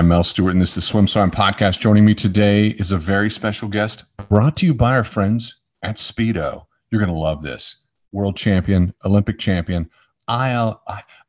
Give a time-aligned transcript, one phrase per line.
[0.00, 1.78] I'm Mel Stewart, and this is the Swim Swam Podcast.
[1.78, 5.96] Joining me today is a very special guest brought to you by our friends at
[5.96, 6.64] Speedo.
[6.90, 7.76] You're going to love this.
[8.10, 9.90] World champion, Olympic champion,
[10.26, 10.80] IL,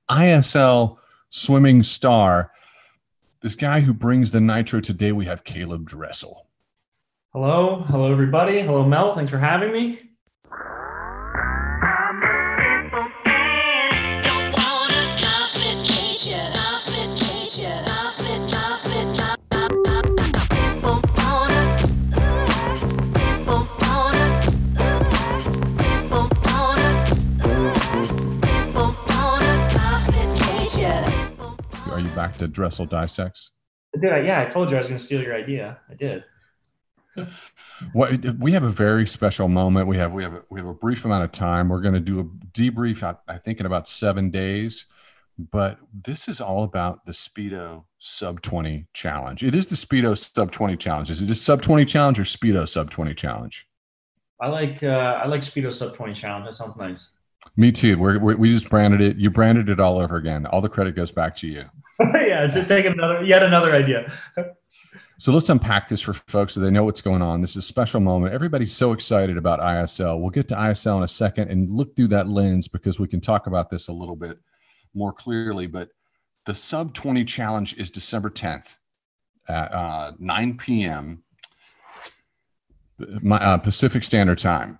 [0.09, 0.95] ISL
[1.29, 2.53] swimming star.
[3.41, 6.47] This guy who brings the nitro today, we have Caeleb Dressel.
[7.33, 7.83] Hello.
[7.89, 8.61] Hello, everybody.
[8.61, 9.13] Hello, Mel.
[9.13, 10.10] Thanks for having me.
[32.47, 33.51] Dressel Dissects?
[33.93, 35.77] Dude, yeah, I told you I was going to steal your idea.
[35.89, 36.23] I did.
[37.93, 39.87] what we have a very special moment.
[39.87, 41.69] We have we have a, we have a brief amount of time.
[41.69, 43.03] We're going to do a debrief.
[43.03, 44.85] I, I think in about seven days.
[45.37, 49.43] But this is all about the Speedo Sub 20 Challenge.
[49.43, 51.09] It is the Speedo Sub 20 Challenge.
[51.09, 53.67] Is it a Sub 20 Challenge or Speedo Sub 20 Challenge?
[54.39, 56.45] I like uh, I like Speedo Sub 20 Challenge.
[56.45, 57.11] That sounds nice.
[57.57, 57.97] Me too.
[57.97, 59.17] We're, we're, we just branded it.
[59.17, 60.45] You branded it all over again.
[60.45, 61.65] All the credit goes back to you.
[61.99, 64.11] yeah, to take another yet another idea.
[65.17, 67.41] so let's unpack this for folks so they know what's going on.
[67.41, 68.33] This is a special moment.
[68.33, 70.19] Everybody's so excited about ISL.
[70.19, 73.21] We'll get to ISL in a second and look through that lens because we can
[73.21, 74.39] talk about this a little bit
[74.93, 75.67] more clearly.
[75.67, 75.89] But
[76.45, 78.77] the sub 20 challenge is December 10th
[79.47, 81.23] at uh, 9 p.m.
[83.21, 84.79] My, uh, Pacific Standard Time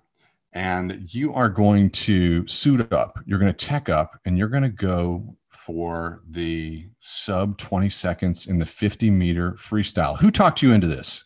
[0.52, 4.62] and you are going to suit up, you're going to tech up, and you're going
[4.62, 10.18] to go for the sub 20 seconds in the 50 meter freestyle.
[10.20, 11.24] Who talked you into this?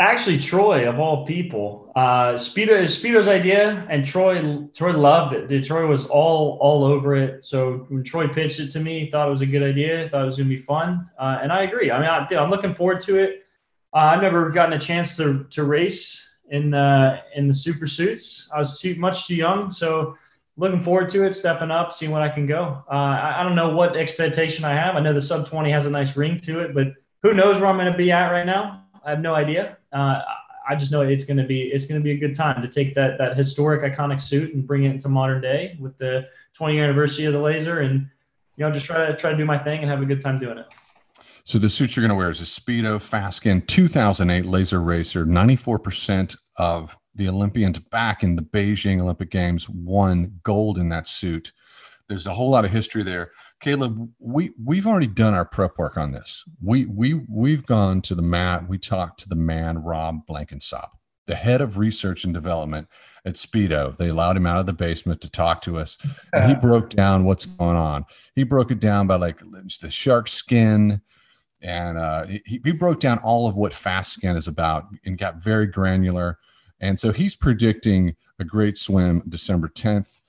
[0.00, 1.92] Actually, Troy of all people.
[1.94, 5.64] Uh, Speedo Speedo's idea, and Troy Troy loved it.
[5.64, 7.44] Troy was all all over it.
[7.44, 10.08] So when Troy pitched it to me, thought it was a good idea.
[10.08, 11.92] Thought it was going to be fun, uh, and I agree.
[11.92, 13.44] I mean, I, I'm looking forward to it.
[13.92, 18.48] Uh, I've never gotten a chance to to race in the in the super suits.
[18.54, 20.16] I was too much too young, so
[20.56, 22.84] looking forward to it, stepping up, seeing what I can go.
[22.88, 24.94] Uh, I, I, don't know what expectation I have.
[24.94, 26.88] I know the sub 20 has a nice ring to it, but
[27.22, 28.84] who knows where I'm going to be at right now?
[29.02, 29.78] I have no idea.
[29.92, 30.20] Uh,
[30.68, 32.68] I just know it's going to be it's going to be a good time to
[32.68, 36.74] take that that historic iconic suit and bring it into modern day with the 20
[36.74, 38.06] year anniversary of the laser and
[38.56, 40.38] you know just try to try to do my thing and have a good time
[40.38, 40.66] doing it.
[41.44, 45.26] So the suit you're going to wear is a Speedo Fastskin 2008 Laser Racer.
[45.26, 51.52] 94% of the Olympians back in the Beijing Olympic Games won gold in that suit.
[52.08, 53.32] There's a whole lot of history there.
[53.62, 56.44] Caeleb, we we've already done our prep work on this.
[56.60, 58.68] We we we've gone to the mat.
[58.68, 60.88] We talked to the man Rob Blankensop,
[61.26, 62.88] the head of research and development
[63.24, 63.96] at Speedo.
[63.96, 65.96] They allowed him out of the basement to talk to us,
[66.32, 68.04] and he broke down what's going on.
[68.34, 69.40] He broke it down by like
[69.80, 71.00] the shark skin,
[71.62, 75.66] and uh, he, he broke down all of what Fastskin is about and got very
[75.66, 76.38] granular.
[76.80, 80.20] And so he's predicting a great swim December 10th.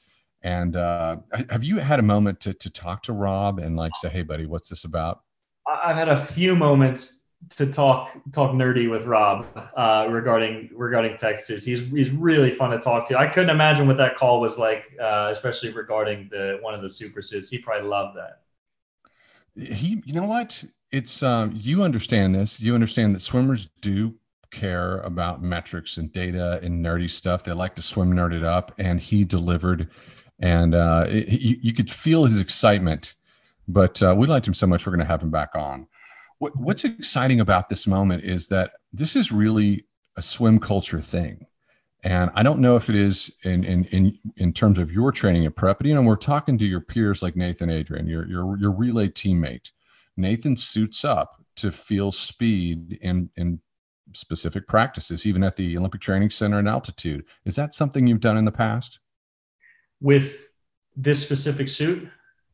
[0.43, 1.17] And uh,
[1.49, 4.45] have you had a moment to, to talk to Rob and like say, hey, buddy,
[4.45, 5.21] what's this about?
[5.67, 9.45] I've had a few moments to talk talk nerdy with Rob
[9.75, 11.65] uh, regarding regarding tech suits.
[11.65, 13.17] He's he's really fun to talk to.
[13.17, 16.89] I couldn't imagine what that call was like, uh, especially regarding the one of the
[16.89, 17.49] super suits.
[17.49, 18.41] He probably loved that.
[19.55, 20.63] He, you know what?
[20.93, 22.61] It's um, you understand this.
[22.61, 24.13] You understand that swimmers do
[24.51, 27.43] care about metrics and data and nerdy stuff.
[27.43, 29.89] They like to swim nerded up, and he delivered.
[30.39, 33.15] And uh, it, you, you, could feel his excitement.
[33.67, 35.87] But uh, we liked him so much, we're going to have him back on.
[36.37, 41.47] What, what's exciting about this moment is that this is really a swim culture thing.
[42.03, 45.45] And I don't know if it is in, in, in, in terms of your training
[45.45, 48.57] and prep, but you know, we're talking to your peers like Nathan Adrian, your, your,
[48.57, 49.71] your relay teammate
[50.17, 53.59] Nathan suits up to feel speed in, in
[54.13, 57.25] specific practices, even at the Olympic Training Center in altitude.
[57.45, 58.99] Is that something you've done in the past?
[60.01, 60.49] With
[60.95, 62.07] this specific suit?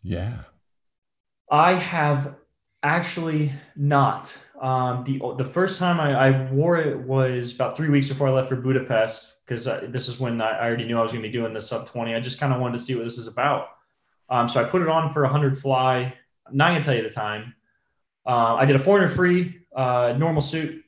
[0.04, 0.40] Yeah.
[1.52, 2.36] I have
[2.84, 4.38] actually not.
[4.62, 8.32] Um, the the first time I, I, wore it was about three weeks before I
[8.32, 11.28] left for Budapest because this is when I, I, already knew I was going to
[11.28, 12.14] be doing the sub 20.
[12.14, 13.70] I just kind of wanted to see what this is about.
[14.30, 16.14] Um, so I put it on for a 100 fly
[16.50, 17.54] I'm not gonna tell you the time.
[18.26, 20.84] Uh, I did a 400 free uh, normal suit,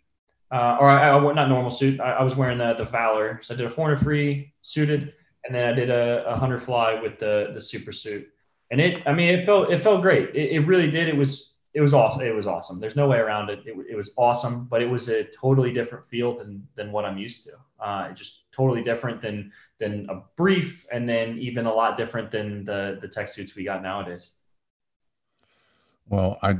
[0.51, 1.99] uh, or I, I, not normal suit.
[1.99, 5.13] I, I, was wearing the, the Valor, so I did a 400 free suited,
[5.45, 8.27] and then I did a, a 100 fly with the the super suit.
[8.69, 10.29] And it, I mean, it felt it felt great.
[10.35, 11.07] It, it really did.
[11.07, 12.21] It was it was awesome.
[12.21, 12.79] It was awesome.
[12.79, 13.59] There's no way around it.
[13.65, 17.17] It, it was awesome, but it was a totally different feel than than what I'm
[17.17, 17.51] used to.
[17.79, 22.63] Uh, just totally different than than a brief, and then even a lot different than
[22.63, 24.31] the the tech suits we got nowadays.
[26.07, 26.57] Well, I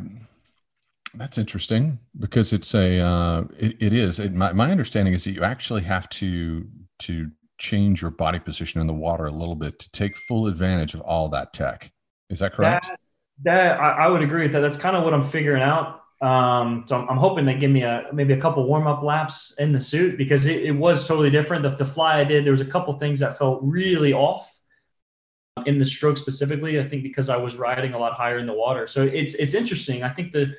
[1.14, 4.20] That's interesting because it's a uh, it, it is.
[4.20, 6.68] It, my, my understanding is that you actually have to
[7.00, 10.94] to change your body position in the water a little bit to take full advantage
[10.94, 11.92] of all that tech.
[12.30, 12.88] Is that correct?
[12.88, 13.00] That,
[13.44, 14.62] that I, I would agree with that.
[14.62, 16.02] That's kind of what I'm figuring out.
[16.22, 19.56] Um, so I'm, I'm, hoping they give me a maybe a couple warm up laps
[19.58, 21.64] in the suit because it, it was totally different.
[21.64, 24.56] The, the, fly I did, there was a couple things that felt really off
[25.66, 26.80] in the stroke specifically.
[26.80, 28.88] I think because I was riding a lot higher in the water.
[28.88, 30.04] So it's it's interesting.
[30.04, 30.56] I think the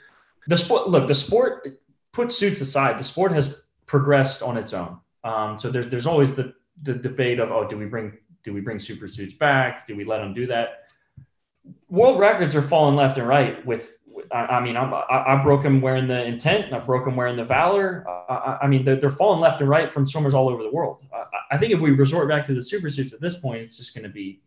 [0.46, 1.69] the sport look the sport
[2.12, 2.99] put suits aside.
[2.99, 4.99] The sport has progressed on its own.
[5.25, 8.60] Um, so there's there's always the the debate of oh do we bring do we
[8.60, 9.87] bring super suits back?
[9.87, 10.84] Do we let them do that?
[11.88, 13.94] World records are falling left and right with
[14.31, 17.37] I, I mean, I'm, I, I broke them wearing the intent, I broke them wearing
[17.37, 18.05] the valor.
[18.28, 21.02] I, I mean, they're, they're, falling left and right from swimmers all over the world.
[21.50, 23.94] I, think if we resort back to the super suits at this point, it's just
[23.94, 24.40] going to be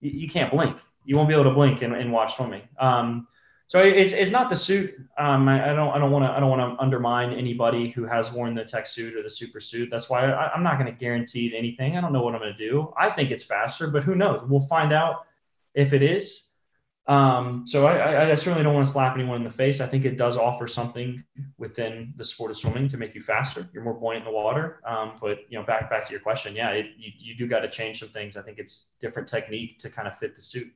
[0.00, 0.76] you, you, can't blink.
[1.04, 2.62] You won't be able to blink and, and watch swimming.
[2.78, 3.26] Um,
[3.68, 4.94] so it's, it's not the suit.
[5.18, 8.04] Um, I, I, don't I don't want to I don't want to undermine anybody who
[8.04, 9.90] has worn the tech suit or the super suit.
[9.90, 11.96] That's why I, I'm not going to guarantee anything.
[11.96, 12.94] I don't know what I'm going to do.
[12.98, 14.48] I think it's faster, but who knows?
[14.48, 15.26] We'll find out
[15.74, 16.47] if it is.
[17.08, 19.80] Um, so I, I, certainly don't want to slap anyone in the face.
[19.80, 21.24] I think it does offer something
[21.56, 23.66] within the sport of swimming to make you faster.
[23.72, 24.82] You're more buoyant in the water.
[24.86, 27.60] Um, but you know, back back to your question, yeah, it, you, you do got
[27.60, 28.36] to change some things.
[28.36, 30.70] I think it's different technique to kind of fit the suit.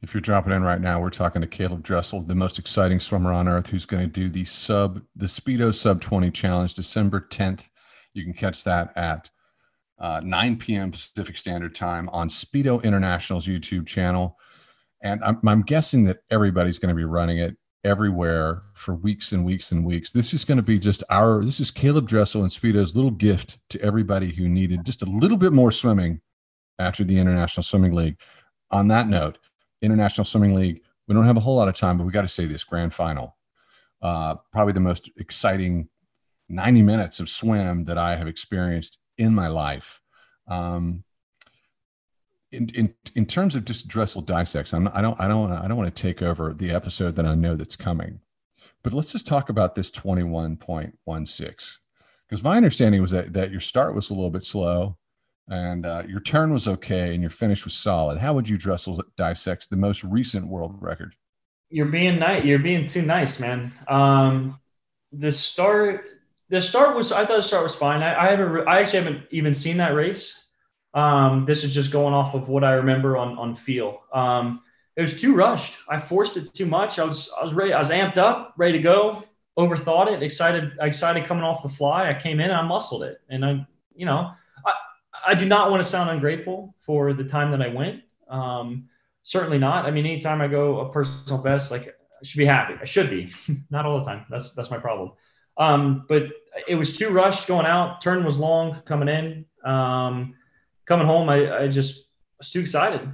[0.00, 3.30] If you're dropping in right now, we're talking to Caeleb Dressel, the most exciting swimmer
[3.30, 7.68] on earth, who's going to do the sub the Speedo Sub 20 Challenge December 10th.
[8.14, 9.30] You can catch that at
[9.98, 10.92] uh, 9 p.m.
[10.92, 14.38] Pacific Standard Time on Speedo International's YouTube channel.
[15.02, 19.44] And I'm, I'm guessing that everybody's going to be running it everywhere for weeks and
[19.44, 20.12] weeks and weeks.
[20.12, 23.58] This is going to be just our, this is Caeleb Dressel and Speedo's little gift
[23.70, 26.20] to everybody who needed just a little bit more swimming
[26.78, 28.16] after the International Swimming League.
[28.70, 29.38] On that note,
[29.80, 32.28] International Swimming League, we don't have a whole lot of time, but we got to
[32.28, 33.36] say this grand final.
[34.00, 35.88] Uh, probably the most exciting
[36.48, 40.00] 90 minutes of swim that I have experienced in my life.
[40.46, 41.04] Um,
[42.52, 45.76] in, in, in terms of just Dressel dissects, I'm, I don't I don't I don't
[45.76, 48.20] want to take over the episode that I know that's coming,
[48.82, 51.78] but let's just talk about this 21.16
[52.28, 54.96] because my understanding was that that your start was a little bit slow,
[55.48, 58.18] and uh, your turn was okay, and your finish was solid.
[58.18, 61.14] How would you Dressel dissect the most recent world record?
[61.70, 62.44] You're being nice.
[62.44, 63.72] You're being too nice, man.
[63.88, 64.60] Um,
[65.10, 66.04] the start
[66.50, 68.02] the start was I thought the start was fine.
[68.02, 70.41] I, I haven't I actually haven't even seen that race.
[70.94, 74.02] Um, this is just going off of what I remember on on feel.
[74.12, 74.62] Um,
[74.96, 75.78] it was too rushed.
[75.88, 76.98] I forced it too much.
[76.98, 77.72] I was I was ready.
[77.72, 79.24] I was amped up, ready to go.
[79.58, 80.22] Overthought it.
[80.22, 80.72] Excited.
[80.80, 82.08] Excited coming off the fly.
[82.08, 83.20] I came in and I muscled it.
[83.28, 84.30] And I, you know,
[84.66, 84.72] I
[85.28, 88.02] I do not want to sound ungrateful for the time that I went.
[88.28, 88.88] Um,
[89.22, 89.86] certainly not.
[89.86, 92.74] I mean, anytime I go a personal best, like I should be happy.
[92.80, 93.32] I should be.
[93.70, 94.26] not all the time.
[94.28, 95.12] That's that's my problem.
[95.56, 96.24] Um, but
[96.68, 98.00] it was too rushed going out.
[98.02, 99.46] Turn was long coming in.
[99.64, 100.34] Um,
[100.84, 103.08] coming home, I, I just was too excited.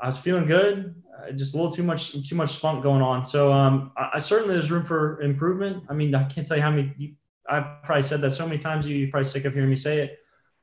[0.00, 0.94] I was feeling good.
[1.34, 3.24] just a little too much, too much spunk going on.
[3.24, 5.84] So um, I, I, certainly there's room for improvement.
[5.88, 6.92] I mean, I can't tell you how many.
[6.96, 7.14] You,
[7.48, 8.86] I probably said that so many times.
[8.86, 10.18] You, are probably sick of hearing me say it.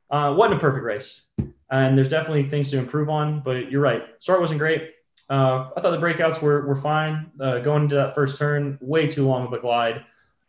[0.09, 1.25] Uh, wasn't a perfect race,
[1.69, 3.41] and there's definitely things to improve on.
[3.41, 4.03] But you're right.
[4.19, 4.91] Start wasn't great.
[5.29, 7.29] Uh, I thought the breakouts were were fine.
[7.39, 10.03] Uh, going into that first turn, way too long of a glide.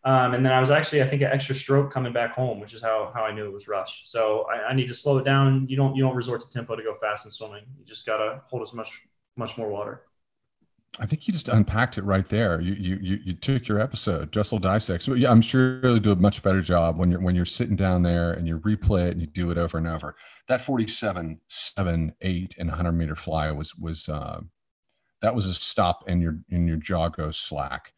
[0.04, 2.72] Um, and then I was actually, I think, an extra stroke coming back home, which
[2.72, 4.02] is how, how I knew it was rush.
[4.06, 5.66] So I, I, need to slow it down.
[5.68, 7.64] You don't you don't resort to tempo to go fast in swimming.
[7.78, 9.02] You just gotta hold as much
[9.36, 10.02] much more water.
[11.00, 12.60] I think you just unpacked it right there.
[12.60, 15.04] You you you, you took your episode, Dressel dissects.
[15.04, 17.76] So yeah, I'm sure you'll do a much better job when you're when you're sitting
[17.76, 20.14] down there and you replay it and you do it over and over.
[20.46, 24.40] That 47, 7, 8, and 100 meter fly was was uh,
[25.20, 27.92] that was a stop in your in your jaw goes slack.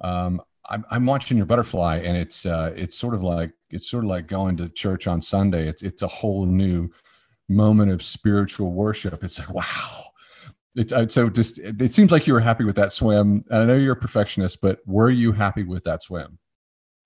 [0.00, 0.40] Um,
[0.70, 4.10] I'm, I'm watching your butterfly, and it's uh, it's sort of like it's sort of
[4.10, 5.68] like going to church on Sunday.
[5.68, 6.90] It's it's a whole new
[7.48, 9.22] moment of spiritual worship.
[9.22, 10.04] It's like wow.
[10.76, 13.44] It's uh, so just it seems like you were happy with that swim.
[13.50, 16.38] And I know you're a perfectionist, but were you happy with that swim?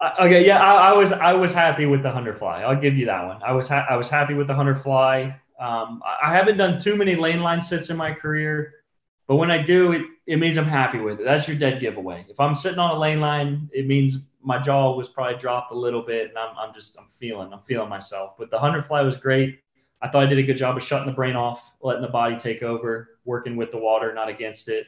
[0.01, 2.63] Uh, okay, yeah, I, I, was I was happy with the hundred fly.
[2.63, 3.43] I'll give you that one.
[3.45, 5.39] I was ha- I was happy with the hundred fly.
[5.61, 8.75] Um, I haven't done too many lane line sits in my career.
[9.27, 11.25] But when I do, it, it means I'm happy with it.
[11.25, 12.27] That's your dead giveaway.
[12.29, 15.75] If I'm sitting on a lane line, it means my jaw was probably dropped a
[15.75, 18.37] little bit and I'm, I'm just, I'm feeling, I'm feeling myself.
[18.39, 19.61] But the 100 fly was great.
[20.03, 22.37] I thought I did a good job of shutting the brain off, letting the body
[22.37, 24.87] take over, working with the water, not against it.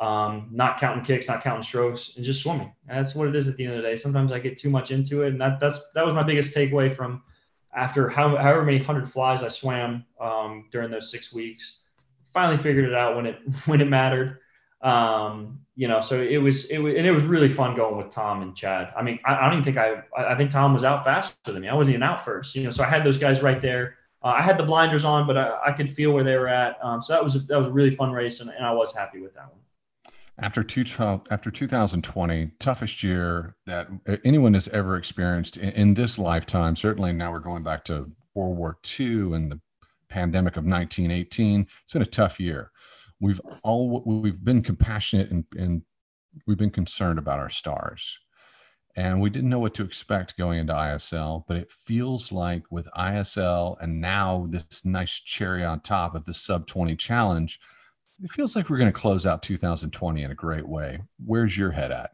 [0.00, 2.72] Um, not counting kicks, not counting strokes, and just swimming.
[2.88, 3.96] And that's what it is at the end of the day.
[3.96, 6.90] Sometimes I get too much into it, and that that's that was my biggest takeaway
[6.90, 7.22] from
[7.76, 11.80] after how, however many hundred flies I swam um, during those six weeks
[12.32, 14.39] finally figured it out when it when it mattered.
[14.82, 18.10] Um, you know, so it was it was and it was really fun going with
[18.10, 18.92] Tom and Chad.
[18.96, 21.62] I mean, I, I don't even think I I think Tom was out faster than
[21.62, 21.68] me.
[21.68, 22.54] I wasn't even out first.
[22.54, 23.96] You know, so I had those guys right there.
[24.22, 26.76] Uh, I had the blinders on, but I, I could feel where they were at.
[26.82, 28.94] Um, so that was a, that was a really fun race, and, and I was
[28.94, 29.60] happy with that one.
[30.38, 30.84] After two,
[31.30, 33.88] after 2020, toughest year that
[34.24, 36.76] anyone has ever experienced in, in this lifetime.
[36.76, 39.60] Certainly, now we're going back to World War II and the
[40.08, 41.66] pandemic of 1918.
[41.84, 42.70] It's been a tough year.
[43.20, 45.82] We've all we've been compassionate and, and
[46.46, 48.18] we've been concerned about our stars.
[48.96, 52.88] And we didn't know what to expect going into ISL, but it feels like with
[52.96, 57.60] ISL and now this nice cherry on top of the sub 20 challenge,
[58.22, 61.00] it feels like we're going to close out 2020 in a great way.
[61.24, 62.10] Where's your head at?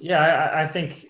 [0.00, 1.06] Yeah, I, I think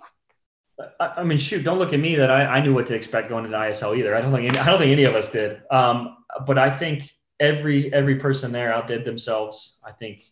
[1.01, 3.47] I, mean, shoot, don't look at me that I, I, knew what to expect going
[3.47, 4.15] into ISL either.
[4.15, 5.63] I don't think any, I don't think any of us did.
[5.71, 9.79] Um, but I think every every person there outdid themselves.
[9.85, 10.23] I think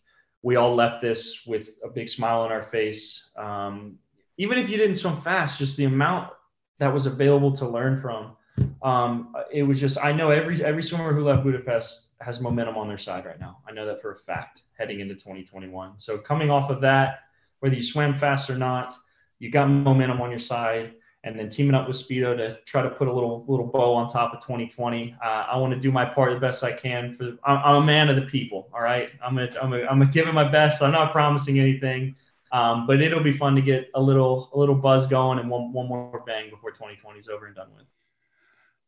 [0.41, 3.31] we all left this with a big smile on our face.
[3.37, 3.97] Um,
[4.37, 6.31] even if you didn't swim fast, just the amount
[6.79, 8.35] that was available to learn from.
[8.81, 12.87] Um, it was just I know every every swimmer who left Budapest has momentum on
[12.87, 13.57] their side right now.
[13.67, 15.99] I know that for a fact heading into 2021.
[15.99, 17.19] So coming off of that,
[17.59, 18.93] whether you swam fast or not
[19.39, 20.93] you got momentum on your side,
[21.25, 24.07] and then teaming up with Speedo to try to put a little little bow on
[24.07, 25.17] top of 2020.
[25.21, 27.13] Uh, I want to do my part the best I can.
[27.13, 28.69] For I'm, I'm, a man of the people.
[28.73, 30.81] All right, I'm gonna I'm gonna, I'm gonna give it my best.
[30.83, 32.15] I'm not promising anything,
[32.51, 35.73] um, but it'll be fun to get a little a little buzz going and one
[35.73, 37.85] one more bang before 2020 is over and done with.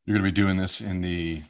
[0.05, 1.41] You're gonna be doing this in the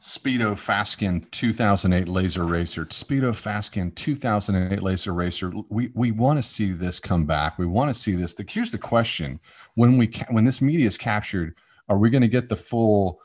[0.00, 2.84] Speedo Fastskin 2008 Laser Racer.
[2.86, 5.52] Speedo Fastskin 2008 Laser Racer.
[5.68, 7.58] We we want to see this come back.
[7.58, 8.34] We want to see this.
[8.34, 9.40] The, here's the question:
[9.74, 11.54] When we when this media is captured,
[11.88, 13.20] are we going to get the full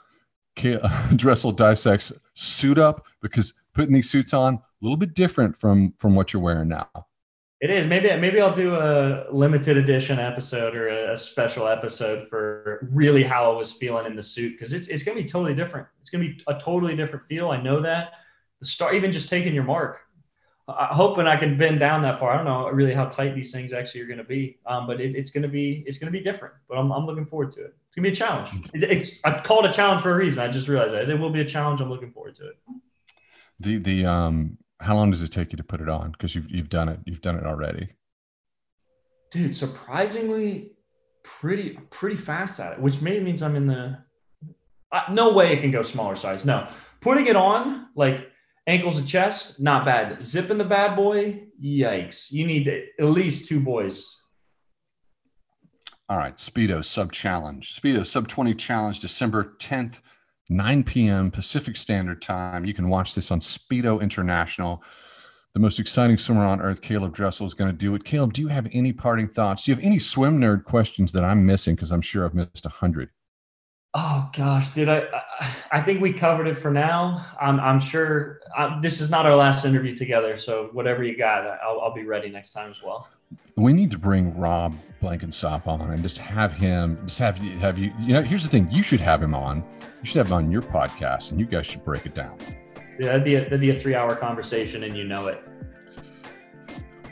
[1.15, 3.06] Dressel Dissects suit up?
[3.22, 6.89] Because putting these suits on a little bit different from from what you're wearing now.
[7.62, 7.86] It is.
[7.88, 13.51] Maybe maybe I'll do a limited edition episode or a, special episode for really how
[13.51, 15.88] I was feeling in the suit because it's it's gonna be totally different.
[16.00, 17.50] It's gonna be a totally different feel.
[17.50, 18.13] I know that.
[18.62, 20.01] The start, even just taking your mark.
[20.77, 22.31] I, hoping I can bend down that far.
[22.31, 24.99] I don't know really how tight these things actually are going to be, um, but
[25.01, 26.53] it, it's going to be it's going to be different.
[26.67, 27.75] But I'm, I'm looking forward to it.
[27.88, 28.49] It's going to be a challenge.
[28.73, 30.41] It's, it's I call it a challenge for a reason.
[30.41, 31.81] I just realized that it will be a challenge.
[31.81, 32.57] I'm looking forward to it.
[33.59, 36.11] The the um how long does it take you to put it on?
[36.11, 36.99] Because you've you've done it.
[37.05, 37.89] You've done it already.
[39.31, 40.71] Dude, surprisingly,
[41.23, 42.79] pretty pretty fast at it.
[42.79, 43.97] Which maybe means I'm in the.
[44.91, 46.45] Uh, no way it can go smaller size.
[46.45, 46.67] No,
[47.01, 48.28] putting it on like
[48.69, 50.23] ankles and chest, not bad.
[50.23, 52.31] Zipping the bad boy, yikes!
[52.31, 54.21] You need at least two boys.
[56.07, 57.81] All right, Speedo Sub Challenge.
[57.81, 59.99] Speedo Sub 20 Challenge, December 10th
[60.49, 61.29] 9 p.m.
[61.29, 62.65] Pacific Standard Time.
[62.65, 64.83] You can watch this on Speedo International.
[65.53, 68.03] The most exciting swimmer on earth, Caeleb Dressel, is going to do it.
[68.03, 69.65] Caeleb, do you have any parting thoughts?
[69.65, 71.75] Do you have any swim nerd questions that I'm missing?
[71.75, 73.09] Because I'm sure I've missed a hundred.
[73.96, 75.08] Oh gosh, did I?
[75.72, 77.25] I think we covered it for now.
[77.41, 80.38] I'm, I'm sure I'm, this is not our last interview together.
[80.38, 83.08] So whatever you got, I'll, I'll be ready next time as well.
[83.55, 87.77] We need to bring Rob Blankensop on and just have him just have you have
[87.77, 90.34] you you know here's the thing you should have him on you should have him
[90.34, 92.38] on your podcast and you guys should break it down
[93.00, 95.41] yeah that'd be a, that'd be a three hour conversation and you know it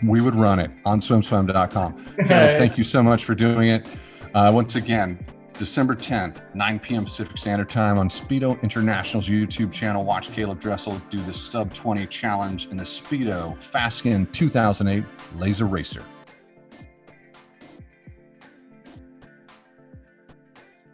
[0.03, 3.85] we would run it on swimswam.com thank you so much for doing it
[4.33, 5.17] uh, once again
[5.57, 7.03] December 10th, 9 p.m.
[7.03, 10.03] Pacific Standard Time on Speedo International's YouTube channel.
[10.03, 15.03] Watch Caeleb Dressel do the sub 20 challenge in the Speedo Fastskin 2008
[15.37, 16.05] Laser Racer.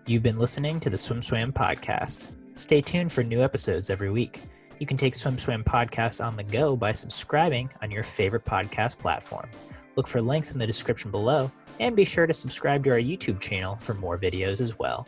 [0.06, 2.30] You've been listening to the Swim Swam podcast.
[2.56, 4.42] Stay tuned for new episodes every week.
[4.80, 8.98] You can take Swim Swam podcast on the go by subscribing on your favorite podcast
[9.00, 9.50] platform.
[9.96, 13.40] Look for links in the description below and be sure to subscribe to our YouTube
[13.40, 15.08] channel for more videos as well.